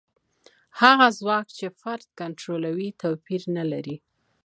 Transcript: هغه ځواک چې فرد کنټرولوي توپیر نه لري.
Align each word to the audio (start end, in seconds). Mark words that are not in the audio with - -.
هغه 0.81 1.07
ځواک 1.19 1.47
چې 1.57 1.65
فرد 1.79 2.05
کنټرولوي 2.19 2.89
توپیر 3.01 3.41
نه 3.57 3.63
لري. 3.71 3.95